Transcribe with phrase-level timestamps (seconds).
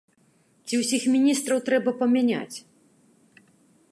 [0.65, 2.57] Ці ўсіх міністраў трэба памяняць?